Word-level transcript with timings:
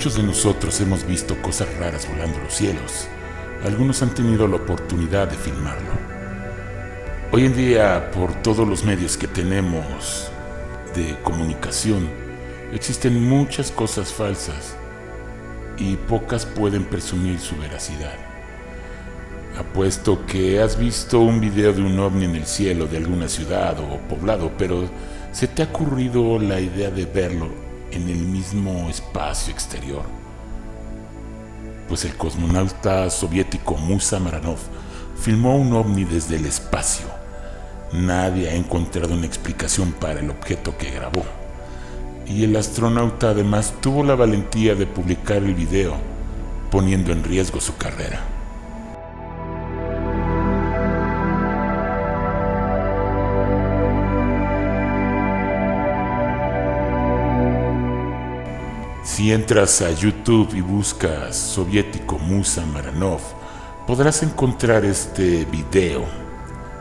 Muchos 0.00 0.16
de 0.16 0.22
nosotros 0.22 0.80
hemos 0.80 1.06
visto 1.06 1.36
cosas 1.42 1.68
raras 1.76 2.08
volando 2.08 2.38
los 2.38 2.54
cielos. 2.54 3.06
Algunos 3.62 4.00
han 4.00 4.14
tenido 4.14 4.48
la 4.48 4.56
oportunidad 4.56 5.28
de 5.28 5.36
filmarlo. 5.36 5.90
Hoy 7.32 7.44
en 7.44 7.54
día, 7.54 8.10
por 8.10 8.32
todos 8.40 8.66
los 8.66 8.82
medios 8.82 9.18
que 9.18 9.28
tenemos 9.28 10.32
de 10.94 11.18
comunicación, 11.22 12.08
existen 12.72 13.28
muchas 13.28 13.70
cosas 13.70 14.10
falsas 14.10 14.74
y 15.76 15.96
pocas 15.96 16.46
pueden 16.46 16.84
presumir 16.84 17.38
su 17.38 17.58
veracidad. 17.58 18.16
Apuesto 19.58 20.24
que 20.24 20.62
has 20.62 20.78
visto 20.78 21.20
un 21.20 21.42
video 21.42 21.74
de 21.74 21.82
un 21.82 22.00
ovni 22.00 22.24
en 22.24 22.36
el 22.36 22.46
cielo 22.46 22.86
de 22.86 22.96
alguna 22.96 23.28
ciudad 23.28 23.78
o 23.78 23.98
poblado, 24.08 24.50
pero 24.56 24.88
¿se 25.30 25.46
te 25.46 25.60
ha 25.60 25.66
ocurrido 25.66 26.38
la 26.38 26.58
idea 26.58 26.90
de 26.90 27.04
verlo 27.04 27.69
en 27.92 28.08
el 28.08 28.18
mismo 28.18 28.88
espacio 28.88 29.52
exterior? 29.52 30.02
Pues 31.88 32.04
el 32.04 32.16
cosmonauta 32.16 33.10
soviético 33.10 33.76
Musa 33.76 34.18
Maranov 34.18 34.58
filmó 35.16 35.56
un 35.56 35.72
ovni 35.72 36.04
desde 36.04 36.36
el 36.36 36.46
espacio. 36.46 37.06
Nadie 37.92 38.48
ha 38.48 38.54
encontrado 38.54 39.14
una 39.14 39.26
explicación 39.26 39.92
para 39.92 40.20
el 40.20 40.30
objeto 40.30 40.78
que 40.78 40.90
grabó. 40.90 41.24
Y 42.26 42.44
el 42.44 42.56
astronauta 42.56 43.30
además 43.30 43.74
tuvo 43.80 44.04
la 44.04 44.14
valentía 44.14 44.76
de 44.76 44.86
publicar 44.86 45.38
el 45.38 45.54
video, 45.54 45.94
poniendo 46.70 47.12
en 47.12 47.24
riesgo 47.24 47.60
su 47.60 47.76
carrera. 47.76 48.39
Si 59.20 59.32
entras 59.32 59.82
a 59.82 59.90
YouTube 59.90 60.54
y 60.54 60.62
buscas 60.62 61.36
soviético 61.36 62.18
Musa 62.18 62.64
Maranov, 62.64 63.20
podrás 63.86 64.22
encontrar 64.22 64.86
este 64.86 65.44
video. 65.44 66.06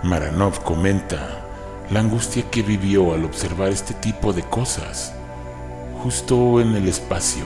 Maranov 0.04 0.64
comenta 0.64 1.46
la 1.92 2.00
angustia 2.00 2.50
que 2.50 2.62
vivió 2.62 3.14
al 3.14 3.26
observar 3.26 3.68
este 3.74 3.94
tipo 3.94 4.32
de 4.32 4.44
cosas, 4.44 5.14
justo 6.02 6.62
en 6.62 6.78
el 6.78 6.88
espacio, 6.88 7.44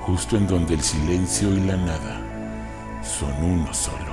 justo 0.00 0.36
en 0.36 0.48
donde 0.48 0.74
el 0.74 0.80
silencio 0.80 1.52
y 1.52 1.60
la 1.60 1.76
nada 1.76 2.20
son 3.04 3.32
uno 3.44 3.72
solo. 3.72 4.09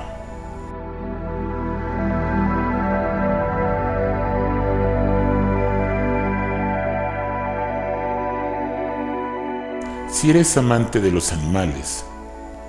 Si 10.10 10.30
eres 10.30 10.56
amante 10.56 11.02
de 11.02 11.12
los 11.12 11.34
animales, 11.34 12.06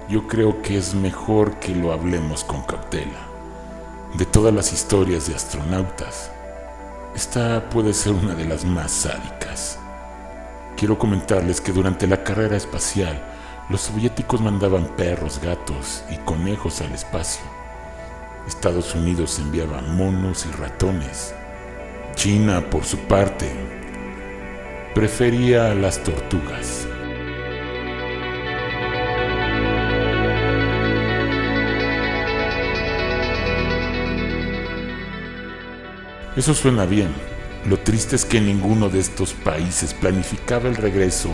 yo 0.09 0.27
creo 0.27 0.61
que 0.61 0.77
es 0.77 0.93
mejor 0.95 1.61
que 1.61 1.73
lo 1.73 1.93
hablemos 1.93 2.43
con 2.43 2.63
cautela. 2.63 3.29
De 4.15 4.27
todas 4.27 4.53
las 4.53 4.73
historias 4.73 5.29
de 5.29 5.37
astronautas, 5.37 6.33
esta 7.15 7.71
puede 7.71 7.95
ser 7.95 8.15
una 8.15 8.35
de 8.35 8.45
las 8.45 8.65
más 8.65 8.91
sádicas. 8.91 9.79
Quiero 10.77 10.99
comentarles 10.99 11.61
que 11.61 11.71
durante 11.71 12.09
la 12.09 12.25
carrera 12.25 12.57
espacial, 12.57 13.23
los 13.69 13.83
soviéticos 13.83 14.41
mandaban 14.41 14.97
perros, 14.97 15.41
gatos 15.41 16.03
y 16.11 16.17
conejos 16.17 16.81
al 16.81 16.93
espacio. 16.93 17.45
Estados 18.49 18.97
Unidos 18.97 19.39
enviaba 19.39 19.81
monos 19.81 20.45
y 20.45 20.51
ratones. 20.57 21.33
China, 22.17 22.69
por 22.69 22.85
su 22.85 22.99
parte, 22.99 23.49
prefería 24.93 25.73
las 25.75 26.03
tortugas. 26.03 26.88
Eso 36.39 36.55
suena 36.55 36.87
bien. 36.87 37.09
Lo 37.69 37.81
triste 37.81 38.15
es 38.15 38.25
que 38.25 38.41
ninguno 38.41 38.89
de 38.89 39.01
estos 39.01 39.33
países 39.35 39.93
planificaba 39.93 40.69
el 40.69 40.77
regreso 40.77 41.31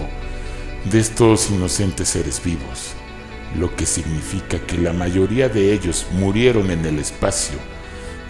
de 0.91 0.99
estos 0.99 1.51
inocentes 1.51 2.09
seres 2.09 2.43
vivos, 2.43 2.95
lo 3.59 3.77
que 3.77 3.85
significa 3.85 4.59
que 4.61 4.79
la 4.79 4.95
mayoría 4.95 5.51
de 5.51 5.75
ellos 5.75 6.07
murieron 6.13 6.71
en 6.71 6.87
el 6.87 6.99
espacio 6.99 7.59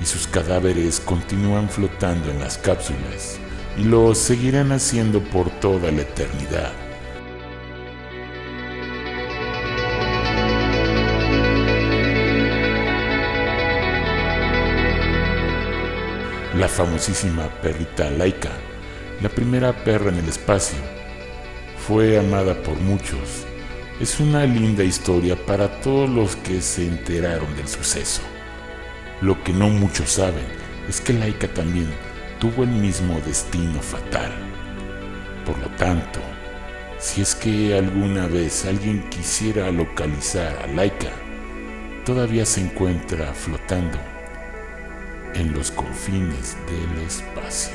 y 0.03 0.05
sus 0.05 0.27
cadáveres 0.27 0.99
continúan 0.99 1.69
flotando 1.69 2.29
en 2.33 2.41
las 2.41 2.59
cápsulas 2.59 3.39
y 3.79 3.85
lo 3.85 4.13
seguirán 4.17 4.73
haciendo 4.73 5.23
por 5.23 5.51
toda 5.61 5.93
la 5.93 6.03
eternidad. 6.03 6.84
La 16.57 16.69
famosísima 16.69 17.49
perrita 17.61 18.09
Laika, 18.11 18.51
la 19.21 19.29
primera 19.29 19.73
perra 19.73 20.11
en 20.11 20.19
el 20.19 20.29
espacio. 20.29 20.79
Fue 21.77 22.17
amada 22.17 22.55
por 22.63 22.77
muchos. 22.77 23.45
Es 24.01 24.21
una 24.21 24.45
linda 24.45 24.85
historia 24.85 25.35
para 25.35 25.81
todos 25.81 26.09
los 26.09 26.37
que 26.37 26.61
se 26.61 26.87
enteraron 26.87 27.57
del 27.57 27.67
suceso. 27.67 28.23
Lo 29.21 29.43
que 29.43 29.53
no 29.53 29.69
muchos 29.69 30.11
saben 30.11 30.47
es 30.89 31.01
que 31.01 31.13
Laika 31.13 31.49
también 31.49 31.93
tuvo 32.39 32.63
el 32.63 32.71
mismo 32.71 33.21
destino 33.27 33.81
fatal. 33.81 34.33
Por 35.45 35.59
lo 35.59 35.69
tanto, 35.77 36.21
si 36.99 37.21
es 37.21 37.35
que 37.35 37.77
alguna 37.77 38.29
vez 38.29 38.65
alguien 38.65 39.09
quisiera 39.11 39.73
localizar 39.73 40.57
a 40.63 40.69
Laika, 40.69 41.11
todavía 42.05 42.47
se 42.47 42.61
encuentra 42.61 43.35
flotando 43.35 44.14
en 45.35 45.53
los 45.53 45.71
confines 45.71 46.57
del 46.67 47.05
espacio. 47.05 47.75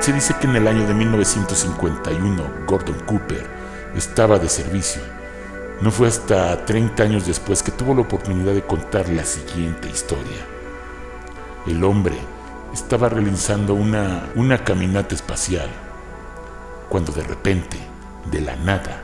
Se 0.00 0.12
dice 0.12 0.34
que 0.40 0.46
en 0.46 0.56
el 0.56 0.68
año 0.68 0.86
de 0.86 0.94
1951 0.94 2.42
Gordon 2.66 2.98
Cooper 3.06 3.44
estaba 3.96 4.38
de 4.38 4.48
servicio. 4.48 5.02
No 5.80 5.90
fue 5.90 6.08
hasta 6.08 6.64
30 6.64 7.02
años 7.02 7.26
después 7.26 7.62
que 7.62 7.72
tuvo 7.72 7.94
la 7.94 8.02
oportunidad 8.02 8.54
de 8.54 8.62
contar 8.62 9.08
la 9.08 9.24
siguiente 9.24 9.88
historia. 9.88 10.46
El 11.66 11.82
hombre 11.82 12.16
estaba 12.72 13.08
realizando 13.08 13.74
una, 13.74 14.30
una 14.36 14.62
caminata 14.62 15.14
espacial 15.14 15.68
cuando 16.88 17.12
de 17.12 17.22
repente, 17.22 17.76
de 18.30 18.40
la 18.40 18.56
nada, 18.56 19.02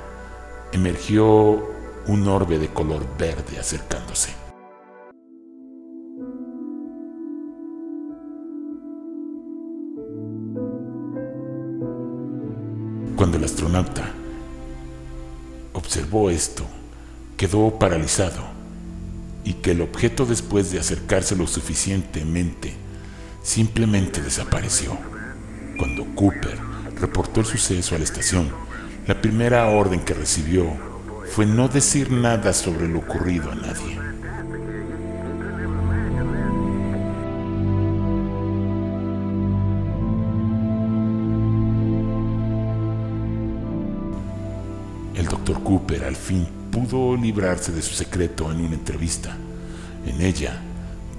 emergió 0.72 1.70
un 2.06 2.28
orbe 2.28 2.58
de 2.58 2.68
color 2.68 3.06
verde 3.18 3.58
acercándose. 3.58 4.34
Cuando 13.16 13.36
el 13.36 13.44
astronauta 13.44 14.10
observó 15.74 16.30
esto, 16.30 16.64
quedó 17.36 17.78
paralizado 17.78 18.42
y 19.44 19.54
que 19.54 19.72
el 19.72 19.80
objeto 19.80 20.26
después 20.26 20.72
de 20.72 20.80
acercarse 20.80 21.36
lo 21.36 21.46
suficientemente 21.46 22.74
simplemente 23.42 24.20
desapareció. 24.22 24.96
Cuando 25.78 26.04
Cooper 26.14 26.71
reportó 27.02 27.40
el 27.40 27.46
suceso 27.46 27.96
a 27.96 27.98
la 27.98 28.04
estación, 28.04 28.48
la 29.08 29.20
primera 29.20 29.66
orden 29.66 30.00
que 30.00 30.14
recibió 30.14 30.64
fue 31.32 31.44
no 31.46 31.66
decir 31.66 32.12
nada 32.12 32.52
sobre 32.52 32.86
lo 32.86 33.00
ocurrido 33.00 33.50
a 33.50 33.56
nadie. 33.56 33.98
El 45.16 45.26
doctor 45.26 45.60
Cooper 45.64 46.04
al 46.04 46.14
fin 46.14 46.46
pudo 46.70 47.16
librarse 47.16 47.72
de 47.72 47.82
su 47.82 47.94
secreto 47.94 48.50
en 48.52 48.60
una 48.60 48.74
entrevista. 48.74 49.36
En 50.06 50.20
ella, 50.20 50.62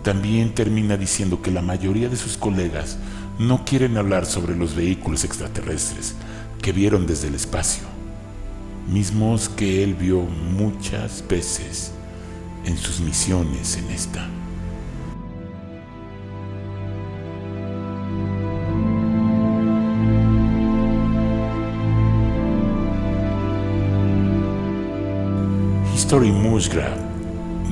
también 0.01 0.53
termina 0.53 0.95
diciendo 0.95 1.41
que 1.41 1.51
la 1.51 1.61
mayoría 1.61 2.07
de 2.07 2.15
sus 2.15 2.37
colegas 2.37 2.97
no 3.39 3.65
quieren 3.65 3.97
hablar 3.97 4.25
sobre 4.25 4.55
los 4.55 4.75
vehículos 4.75 5.23
extraterrestres 5.23 6.15
que 6.61 6.71
vieron 6.71 7.07
desde 7.07 7.27
el 7.27 7.35
espacio, 7.35 7.83
mismos 8.87 9.49
que 9.49 9.83
él 9.83 9.95
vio 9.95 10.21
muchas 10.21 11.23
veces 11.27 11.91
en 12.65 12.77
sus 12.77 12.99
misiones 12.99 13.77
en 13.77 13.89
esta. 13.89 14.27
History 25.95 26.31
Musgrave, 26.31 26.97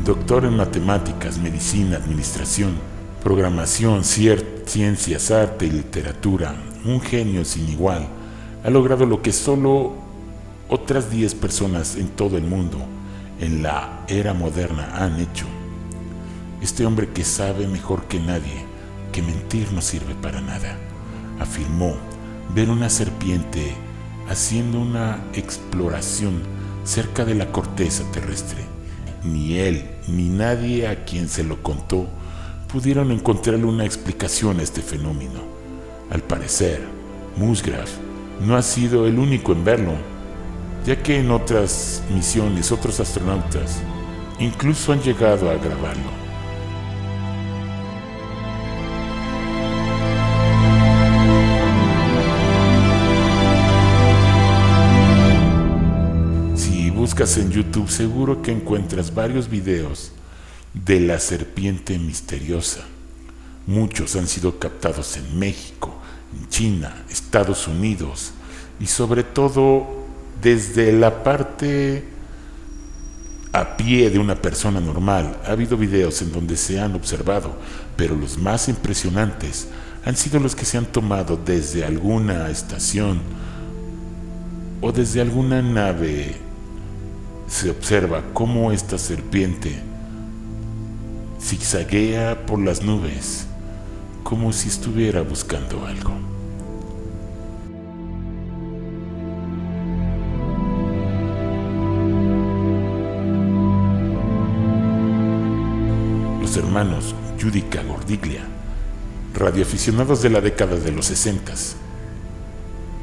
doctor 0.04 0.46
en 0.46 0.58
matemáticas, 0.58 1.38
medicina, 1.38 1.98
administración, 1.98 2.91
programación, 3.22 4.04
ciencias, 4.04 5.32
arte 5.32 5.68
y 5.68 5.72
literatura, 5.72 6.56
un 6.84 7.00
genio 7.00 7.46
sin 7.46 7.70
igual, 7.70 8.08
ha 8.64 8.70
logrado 8.70 9.06
lo 9.06 9.22
que 9.22 9.32
solo 9.32 9.94
otras 10.70 11.12
10 11.12 11.36
personas 11.36 11.96
en 11.96 12.10
todo 12.10 12.38
el 12.38 12.44
mundo 12.44 12.80
en 13.40 13.64
la 13.64 14.04
era 14.08 14.34
moderna 14.34 14.96
han 14.96 15.20
hecho. 15.20 15.46
Este 16.62 16.86
hombre 16.86 17.10
que 17.10 17.24
sabe 17.24 17.68
mejor 17.68 18.06
que 18.06 18.20
nadie 18.20 18.66
que 19.12 19.22
mentir 19.22 19.72
no 19.72 19.82
sirve 19.82 20.16
para 20.16 20.42
nada, 20.42 20.78
afirmó 21.40 21.96
ver 22.56 22.70
una 22.70 22.90
serpiente 22.90 23.74
haciendo 24.30 24.80
una 24.80 25.20
exploración 25.34 26.42
cerca 26.84 27.26
de 27.26 27.36
la 27.36 27.52
corteza 27.52 28.04
terrestre. 28.12 28.64
Ni 29.24 29.58
él 29.58 29.92
ni 30.08 30.30
nadie 30.30 30.88
a 30.88 31.04
quien 31.04 31.30
se 31.30 31.44
lo 31.44 31.62
contó 31.62 32.08
pudieron 32.72 33.12
encontrarle 33.12 33.66
una 33.66 33.86
explicación 33.86 34.60
a 34.60 34.64
este 34.64 34.82
fenómeno. 34.82 35.42
Al 36.10 36.22
parecer, 36.22 36.82
Musgrave 37.36 37.90
no 38.46 38.56
ha 38.56 38.62
sido 38.62 39.08
el 39.08 39.20
único 39.20 39.52
en 39.52 39.66
verlo, 39.66 39.94
ya 40.86 40.96
que 41.02 41.20
en 41.20 41.32
otras 41.32 42.02
misiones 42.14 42.72
otros 42.72 43.00
astronautas 43.00 43.82
incluso 44.40 44.94
han 44.94 45.02
llegado 45.02 45.50
a 45.50 45.56
grabarlo. 45.56 46.22
Si 56.56 56.90
buscas 56.90 57.38
en 57.38 57.52
YouTube 57.52 57.90
seguro 57.90 58.42
que 58.42 58.52
encuentras 58.52 59.14
varios 59.14 59.50
videos 59.50 60.14
de 60.74 61.00
la 61.00 61.20
serpiente 61.20 61.98
misteriosa. 62.00 62.82
Muchos 63.68 64.16
han 64.16 64.28
sido 64.28 64.60
captados 64.60 65.18
en 65.18 65.38
México, 65.38 65.94
en 66.38 66.50
China, 66.50 67.04
Estados 67.10 67.68
Unidos 67.68 68.32
y 68.80 68.88
sobre 68.88 69.24
todo 69.24 69.88
desde 70.42 70.92
la 70.94 71.24
parte 71.24 72.04
a 73.54 73.76
pie 73.76 74.10
de 74.10 74.20
una 74.20 74.36
persona 74.36 74.80
normal. 74.80 75.38
Ha 75.46 75.52
habido 75.52 75.78
videos 75.78 76.22
en 76.22 76.32
donde 76.32 76.58
se 76.58 76.80
han 76.80 76.96
observado, 76.96 77.56
pero 77.96 78.16
los 78.16 78.38
más 78.38 78.70
impresionantes 78.70 79.68
han 80.06 80.16
sido 80.16 80.40
los 80.40 80.56
que 80.56 80.66
se 80.66 80.78
han 80.78 80.86
tomado 80.86 81.38
desde 81.38 81.84
alguna 81.84 82.50
estación 82.50 83.20
o 84.80 84.92
desde 84.92 85.22
alguna 85.22 85.62
nave. 85.62 86.36
Se 87.48 87.70
observa 87.70 88.24
cómo 88.34 88.72
esta 88.72 88.98
serpiente 88.98 89.91
zigzaguea 91.42 92.46
por 92.46 92.60
las 92.60 92.84
nubes 92.84 93.48
como 94.24 94.54
si 94.54 94.70
estuviera 94.70 95.22
buscando 95.24 95.86
algo. 95.86 96.12
Los 106.40 106.56
hermanos 106.56 107.16
Judica 107.42 107.82
Gordiglia, 107.84 108.44
radioaficionados 109.34 110.22
de 110.22 110.30
la 110.30 110.42
década 110.42 110.76
de 110.76 110.92
los 110.92 111.08
60, 111.08 111.54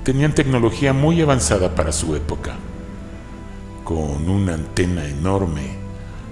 tenían 0.04 0.35
tecnología 0.35 0.92
muy 0.92 1.21
avanzada 1.21 1.75
para 1.75 1.92
su 1.92 2.14
época. 2.14 2.57
Con 3.85 4.28
una 4.28 4.54
antena 4.54 5.07
enorme, 5.07 5.73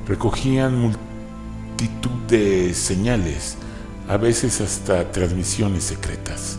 recogían 0.06 0.78
multitud 0.78 1.05
de 2.28 2.74
señales 2.74 3.56
a 4.08 4.16
veces 4.16 4.60
hasta 4.60 5.10
transmisiones 5.12 5.84
secretas. 5.84 6.58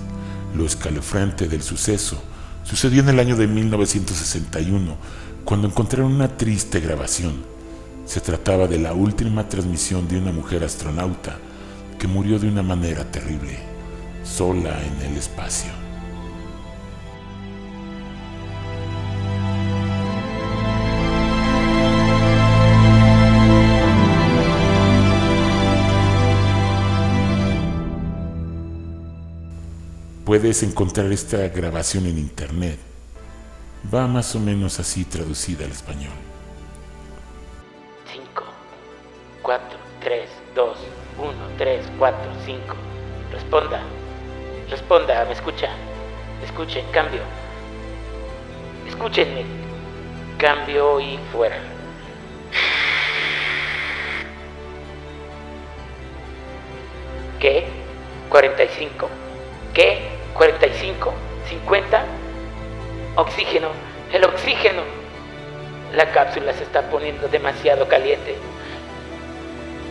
Lo 0.55 0.65
escalofriante 0.65 1.47
del 1.47 1.61
suceso 1.61 2.21
sucedió 2.63 3.01
en 3.01 3.09
el 3.09 3.19
año 3.19 3.35
de 3.35 3.47
1961, 3.47 4.95
cuando 5.45 5.67
encontraron 5.67 6.13
una 6.13 6.37
triste 6.37 6.79
grabación. 6.79 7.35
Se 8.05 8.21
trataba 8.21 8.67
de 8.67 8.79
la 8.79 8.93
última 8.93 9.47
transmisión 9.49 10.07
de 10.07 10.17
una 10.17 10.31
mujer 10.31 10.63
astronauta 10.63 11.37
que 11.99 12.07
murió 12.07 12.39
de 12.39 12.47
una 12.47 12.63
manera 12.63 13.09
terrible, 13.11 13.59
sola 14.23 14.77
en 14.83 15.11
el 15.11 15.17
espacio. 15.17 15.86
Puedes 30.37 30.61
encontrar 30.61 31.11
esta 31.11 31.47
grabación 31.47 32.05
en 32.05 32.19
internet. 32.19 32.77
Va 33.91 34.05
más 34.05 34.35
o 34.35 34.39
menos 34.39 34.79
así 34.79 35.03
traducida 35.03 35.65
al 35.65 35.71
español. 35.71 36.13
5, 38.13 38.43
4, 39.41 39.65
3, 40.03 40.29
2, 40.53 40.77
1, 41.17 41.31
3, 41.57 41.85
4, 41.97 42.19
5. 42.45 42.61
Responda. 43.31 43.81
Responda, 44.69 45.25
me 45.25 45.31
escucha. 45.31 45.69
Escuchen, 46.45 46.85
cambio. 46.91 47.21
Escúchenme. 48.87 49.43
Cambio 50.37 50.99
y 50.99 51.17
fuera. 51.31 51.57
¿Qué? 57.39 57.65
45. 58.29 59.09
¿Qué? 59.73 60.06
45, 60.37 61.13
50. 61.49 62.03
Oxígeno, 63.15 63.69
el 64.13 64.23
oxígeno. 64.23 64.83
La 65.95 66.11
cápsula 66.11 66.53
se 66.53 66.63
está 66.63 66.83
poniendo 66.91 67.27
demasiado 67.27 67.87
caliente. 67.87 68.35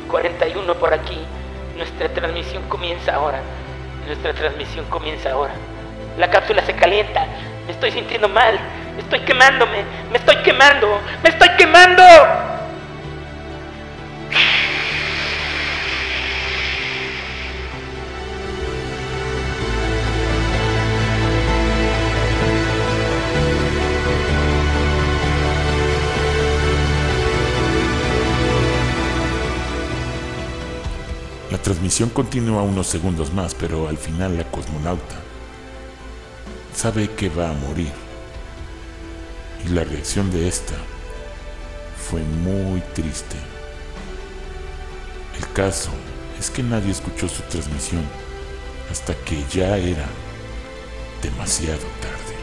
41 0.09 0.75
por 0.75 0.95
aquí. 0.95 1.19
Nuestra 1.77 2.09
transmisión 2.11 2.63
comienza 2.69 3.15
ahora. 3.15 3.41
Nuestra 4.07 4.33
transmisión 4.35 4.85
comienza 4.87 5.33
ahora. 5.33 5.55
La 6.17 6.31
cápsula 6.31 6.65
se 6.65 6.75
calienta. 6.75 7.27
Me 7.67 7.73
estoy 7.73 7.91
sintiendo 7.91 8.29
mal. 8.29 8.57
Estoy 8.99 9.21
quemándome. 9.21 9.85
Me 10.13 10.19
estoy 10.19 10.37
quemando. 10.37 11.01
Me 11.25 11.31
estoy 11.31 11.49
quemando. 11.57 12.05
Continúa 32.05 32.63
unos 32.63 32.89
segundos 32.89 33.33
más, 33.33 33.55
pero 33.55 33.89
al 33.89 33.97
final 33.97 34.37
la 34.37 34.45
cosmonauta 34.51 35.17
sabe 36.75 37.11
que 37.11 37.31
va 37.31 37.49
a 37.49 37.55
morir. 37.55 37.91
Y 39.65 39.71
la 39.71 39.83
reacción 39.83 40.31
de 40.31 40.47
esta 40.47 40.75
fue 41.97 42.21
muy 42.21 42.81
triste. 42.93 43.37
El 45.39 45.51
caso 45.55 45.91
es 46.39 46.51
que 46.51 46.63
nadie 46.63 46.91
escuchó 46.91 47.31
su 47.31 47.43
transmisión 47.45 48.03
hasta 48.91 49.15
que 49.15 49.43
ya 49.51 49.79
era 49.79 50.07
demasiado 51.23 51.87
tarde. 52.03 52.36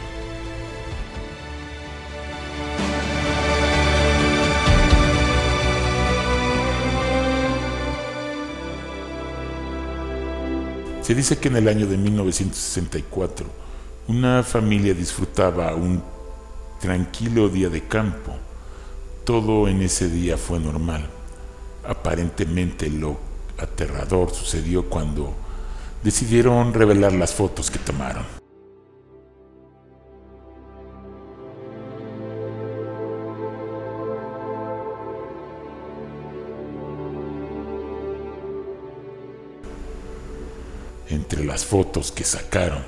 Se 11.04 11.14
dice 11.14 11.36
que 11.36 11.48
en 11.48 11.56
el 11.56 11.68
año 11.68 11.86
de 11.86 11.98
1964 11.98 13.46
una 14.08 14.42
familia 14.42 14.94
disfrutaba 14.94 15.74
un 15.74 16.02
tranquilo 16.80 17.50
día 17.50 17.68
de 17.68 17.82
campo. 17.82 18.32
Todo 19.22 19.68
en 19.68 19.82
ese 19.82 20.08
día 20.08 20.38
fue 20.38 20.58
normal. 20.60 21.06
Aparentemente 21.86 22.88
lo 22.88 23.18
aterrador 23.58 24.30
sucedió 24.30 24.88
cuando 24.88 25.34
decidieron 26.02 26.72
revelar 26.72 27.12
las 27.12 27.34
fotos 27.34 27.70
que 27.70 27.78
tomaron. 27.80 28.43
Entre 41.24 41.42
las 41.42 41.64
fotos 41.64 42.12
que 42.12 42.22
sacaron, 42.22 42.82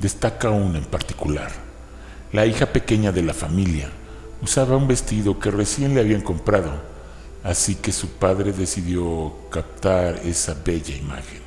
destaca 0.00 0.50
una 0.50 0.78
en 0.78 0.84
particular. 0.84 1.52
La 2.32 2.44
hija 2.44 2.66
pequeña 2.66 3.12
de 3.12 3.22
la 3.22 3.32
familia 3.32 3.88
usaba 4.42 4.76
un 4.76 4.88
vestido 4.88 5.38
que 5.38 5.52
recién 5.52 5.94
le 5.94 6.00
habían 6.00 6.20
comprado, 6.20 6.72
así 7.44 7.76
que 7.76 7.92
su 7.92 8.08
padre 8.08 8.52
decidió 8.52 9.32
captar 9.50 10.16
esa 10.24 10.54
bella 10.64 10.96
imagen. 10.96 11.42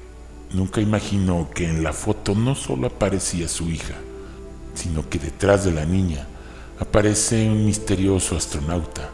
Nunca 0.53 0.79
imaginó 0.79 1.49
que 1.53 1.65
en 1.65 1.83
la 1.83 1.91
foto 1.91 2.35
no 2.35 2.55
solo 2.55 2.87
aparecía 2.87 3.49
su 3.49 3.69
hija, 3.69 3.95
sino 4.75 5.09
que 5.09 5.19
detrás 5.19 5.65
de 5.65 5.73
la 5.73 5.83
niña 5.83 6.25
aparece 6.79 7.49
un 7.49 7.65
misterioso 7.65 8.37
astronauta 8.37 9.09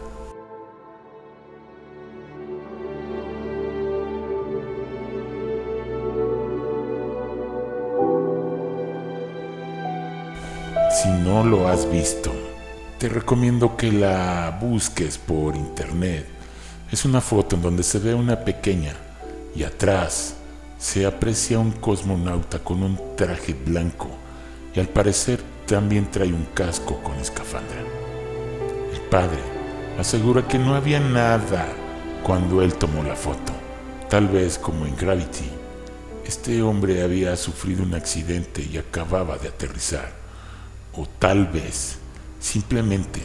no 11.29 11.43
lo 11.43 11.67
has 11.67 11.87
visto, 11.91 12.31
te 12.97 13.07
recomiendo 13.07 13.77
que 13.77 13.91
la 13.91 14.57
busques 14.59 15.19
por 15.19 15.55
internet. 15.55 16.25
Es 16.91 17.05
una 17.05 17.21
foto 17.21 17.55
en 17.55 17.61
donde 17.61 17.83
se 17.83 17.99
ve 17.99 18.15
una 18.15 18.43
pequeña 18.43 18.95
y 19.55 19.61
atrás 19.61 20.33
se 20.79 21.05
aprecia 21.05 21.59
un 21.59 21.71
cosmonauta 21.73 22.57
con 22.57 22.81
un 22.81 22.99
traje 23.15 23.53
blanco 23.53 24.09
y 24.73 24.79
al 24.79 24.87
parecer 24.87 25.39
también 25.67 26.09
trae 26.09 26.33
un 26.33 26.45
casco 26.55 26.99
con 27.03 27.13
escafandra. 27.19 27.83
El 28.91 29.01
padre 29.01 29.43
asegura 29.99 30.47
que 30.47 30.57
no 30.57 30.73
había 30.73 30.99
nada 30.99 31.67
cuando 32.23 32.63
él 32.63 32.73
tomó 32.73 33.03
la 33.03 33.15
foto. 33.15 33.53
Tal 34.09 34.29
vez 34.29 34.57
como 34.57 34.87
en 34.87 34.97
Gravity, 34.97 35.51
este 36.25 36.63
hombre 36.63 37.03
había 37.03 37.35
sufrido 37.35 37.83
un 37.83 37.93
accidente 37.93 38.67
y 38.67 38.79
acababa 38.79 39.37
de 39.37 39.49
aterrizar 39.49 40.19
o 40.93 41.05
tal 41.19 41.47
vez 41.47 41.97
simplemente 42.39 43.21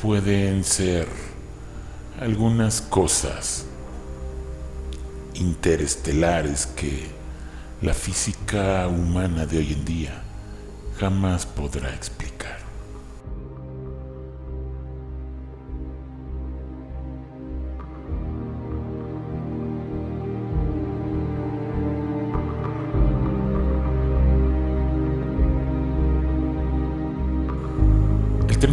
pueden 0.00 0.64
ser 0.64 1.06
algunas 2.20 2.80
cosas 2.80 3.66
interestelares 5.34 6.66
que 6.66 7.06
la 7.80 7.94
física 7.94 8.86
humana 8.88 9.46
de 9.46 9.58
hoy 9.58 9.72
en 9.72 9.84
día 9.84 10.22
jamás 10.98 11.46
podrá 11.46 11.92
explicar. 11.94 12.31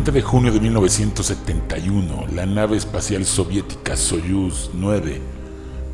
30 0.10 0.12
de 0.12 0.22
junio 0.24 0.52
de 0.52 0.60
1971, 0.60 2.28
la 2.34 2.48
nave 2.48 2.78
espacial 2.78 3.26
soviética 3.26 3.96
Soyuz 3.96 4.72
9 4.74 5.22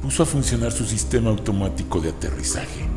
puso 0.02 0.24
a 0.24 0.26
funcionar 0.26 0.72
su 0.72 0.86
sistema 0.86 1.32
automático 1.32 2.00
de 2.00 2.12
aterrizaje. 2.12 2.88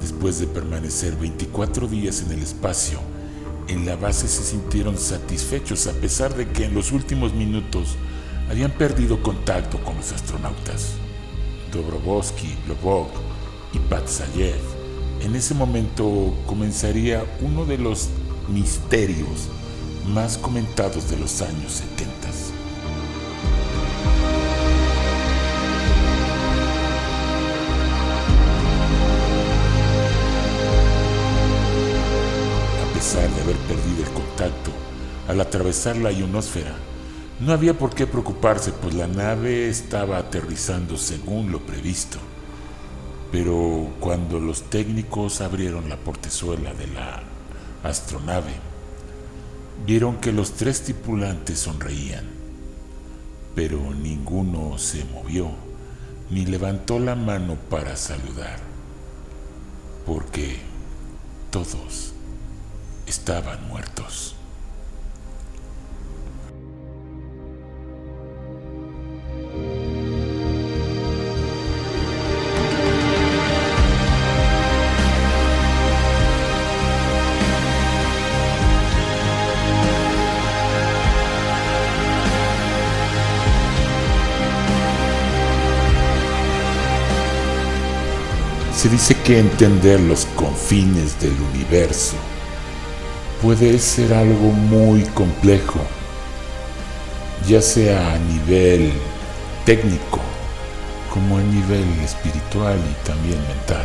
Después 0.00 0.40
de 0.40 0.46
permanecer 0.46 1.14
24 1.16 1.88
días 1.88 2.22
en 2.22 2.32
el 2.32 2.42
espacio, 2.42 3.00
en 3.68 3.84
la 3.84 3.96
base 3.96 4.28
se 4.28 4.42
sintieron 4.44 4.96
satisfechos 4.96 5.86
a 5.88 5.92
pesar 5.92 6.34
de 6.34 6.48
que 6.48 6.64
en 6.64 6.74
los 6.74 6.90
últimos 6.90 7.34
minutos 7.34 7.96
habían 8.50 8.70
perdido 8.70 9.22
contacto 9.22 9.78
con 9.84 9.96
los 9.96 10.10
astronautas. 10.12 10.92
Dobrovolsky, 11.70 12.56
Lobov 12.66 13.08
y 13.74 13.78
Patsayev. 13.78 14.60
En 15.20 15.36
ese 15.36 15.52
momento 15.52 16.34
comenzaría 16.46 17.24
uno 17.42 17.66
de 17.66 17.76
los 17.76 18.08
misterios 18.48 19.50
más 20.08 20.38
comentados 20.38 21.10
de 21.10 21.18
los 21.18 21.42
años 21.42 21.72
70. 21.72 22.28
A 32.82 32.94
pesar 32.94 33.28
de 33.28 33.42
haber 33.42 33.56
perdido 33.56 34.04
el 34.04 34.12
contacto 34.12 34.70
al 35.28 35.40
atravesar 35.40 35.96
la 35.96 36.12
ionosfera, 36.12 36.74
no 37.40 37.52
había 37.52 37.76
por 37.76 37.94
qué 37.94 38.06
preocuparse, 38.06 38.72
pues 38.72 38.94
la 38.94 39.06
nave 39.06 39.68
estaba 39.68 40.18
aterrizando 40.18 40.96
según 40.96 41.52
lo 41.52 41.60
previsto. 41.60 42.18
Pero 43.30 43.90
cuando 44.00 44.40
los 44.40 44.70
técnicos 44.70 45.40
abrieron 45.40 45.88
la 45.88 45.96
portezuela 45.96 46.72
de 46.72 46.86
la 46.86 47.22
astronave, 47.82 48.54
vieron 49.84 50.16
que 50.18 50.32
los 50.32 50.52
tres 50.52 50.82
tripulantes 50.82 51.58
sonreían, 51.58 52.24
pero 53.54 53.78
ninguno 53.94 54.78
se 54.78 55.04
movió 55.06 55.50
ni 56.30 56.44
levantó 56.44 56.98
la 56.98 57.14
mano 57.14 57.56
para 57.70 57.96
saludar, 57.96 58.58
porque 60.04 60.58
todos 61.50 62.12
estaban 63.06 63.66
muertos. 63.68 64.35
Se 88.86 88.92
dice 88.92 89.16
que 89.16 89.40
entender 89.40 89.98
los 89.98 90.26
confines 90.36 91.20
del 91.20 91.34
universo 91.52 92.14
puede 93.42 93.80
ser 93.80 94.14
algo 94.14 94.52
muy 94.52 95.02
complejo, 95.06 95.80
ya 97.48 97.60
sea 97.60 98.14
a 98.14 98.18
nivel 98.20 98.92
técnico 99.64 100.20
como 101.12 101.38
a 101.38 101.40
nivel 101.40 101.82
espiritual 102.04 102.78
y 102.78 103.04
también 103.04 103.40
mental. 103.48 103.84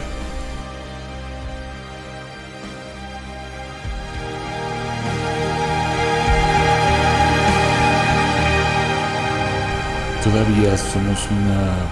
Todavía 10.23 10.77
somos 10.77 11.27
una 11.31 11.87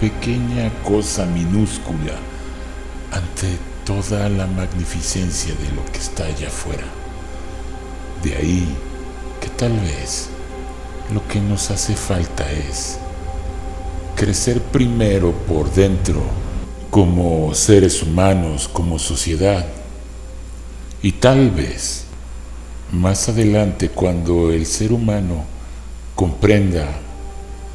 pequeña 0.00 0.70
cosa 0.82 1.26
minúscula 1.26 2.29
ante 3.10 3.58
toda 3.84 4.28
la 4.28 4.46
magnificencia 4.46 5.54
de 5.54 5.70
lo 5.74 5.84
que 5.92 5.98
está 5.98 6.24
allá 6.24 6.48
afuera. 6.48 6.84
De 8.22 8.36
ahí 8.36 8.68
que 9.40 9.48
tal 9.48 9.78
vez 9.80 10.28
lo 11.12 11.26
que 11.26 11.40
nos 11.40 11.70
hace 11.70 11.94
falta 11.94 12.50
es 12.52 12.98
crecer 14.14 14.60
primero 14.60 15.32
por 15.32 15.72
dentro 15.72 16.22
como 16.90 17.54
seres 17.54 18.02
humanos, 18.02 18.68
como 18.68 18.98
sociedad. 18.98 19.66
Y 21.02 21.12
tal 21.12 21.50
vez 21.50 22.04
más 22.92 23.28
adelante 23.28 23.88
cuando 23.88 24.50
el 24.52 24.66
ser 24.66 24.92
humano 24.92 25.44
comprenda 26.14 26.86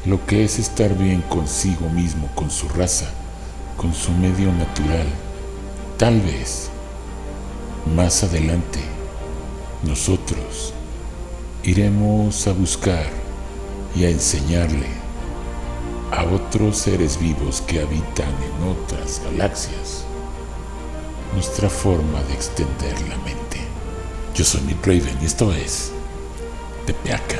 lo 0.04 0.24
que 0.24 0.44
es 0.44 0.58
estar 0.58 0.96
bien 0.96 1.22
consigo 1.22 1.88
mismo, 1.88 2.28
con 2.34 2.50
su 2.50 2.68
raza, 2.68 3.10
con 3.76 3.92
su 3.92 4.12
medio 4.12 4.52
natural. 4.52 5.25
Tal 5.98 6.20
vez 6.20 6.68
más 7.94 8.22
adelante 8.22 8.80
nosotros 9.82 10.74
iremos 11.62 12.46
a 12.46 12.52
buscar 12.52 13.06
y 13.94 14.04
a 14.04 14.10
enseñarle 14.10 14.88
a 16.12 16.24
otros 16.24 16.76
seres 16.76 17.18
vivos 17.18 17.62
que 17.62 17.80
habitan 17.80 18.28
en 18.28 18.68
otras 18.68 19.22
galaxias 19.24 20.04
nuestra 21.32 21.70
forma 21.70 22.22
de 22.24 22.34
extender 22.34 23.00
la 23.08 23.16
mente. 23.16 23.60
Yo 24.34 24.44
soy 24.44 24.60
Nick 24.62 24.86
Raven 24.86 25.16
y 25.22 25.24
esto 25.24 25.50
es 25.50 25.92
Tepeaca. 26.84 27.38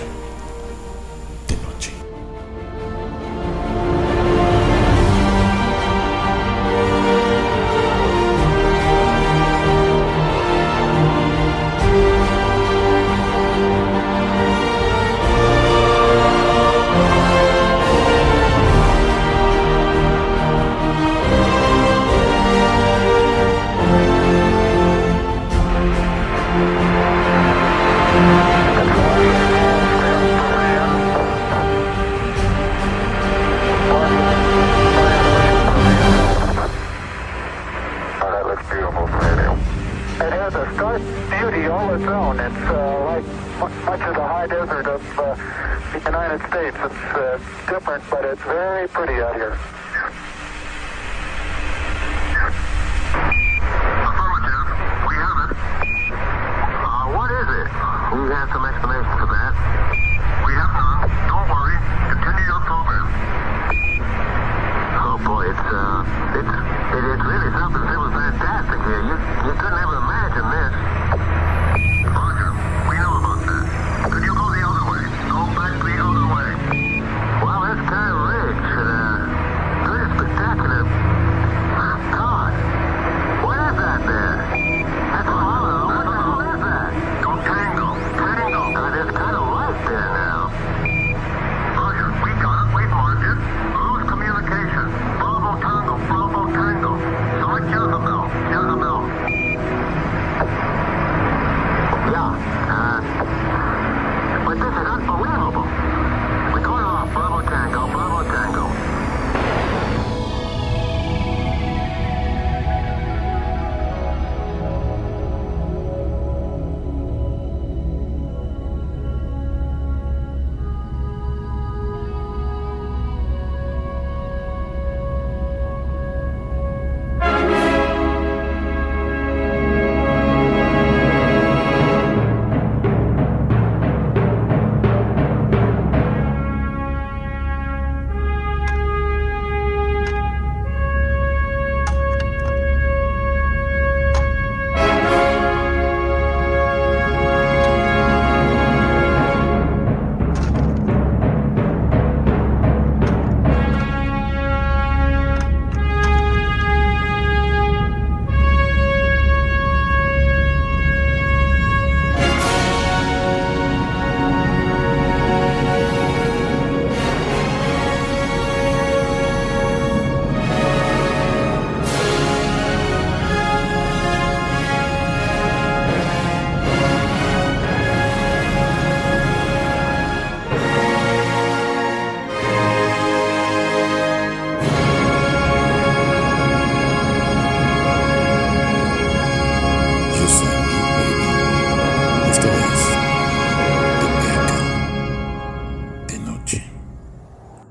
different, 47.67 48.05
but 48.11 48.25
it's 48.25 48.43
very 48.43 48.89
pretty 48.89 49.15
out 49.23 49.35
here. 49.35 49.59
Affirmative. 54.07 54.67
We 55.09 55.15
have 55.17 55.39
it. 55.45 55.57
Uh, 56.85 57.17
what 57.17 57.31
is 57.31 57.49
it? 57.49 57.69
We've 58.15 58.29
some 58.53 58.65
explanation 58.65 59.19
for 59.19 59.27
that. 59.27 59.66